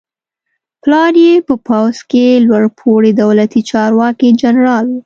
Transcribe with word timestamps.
پلار 0.81 1.13
یې 1.25 1.33
په 1.47 1.55
پوځ 1.67 1.95
کې 2.11 2.43
لوړ 2.45 2.63
پوړی 2.79 3.11
دولتي 3.21 3.61
چارواکی 3.71 4.29
جنرال 4.41 4.85
و. 4.89 4.93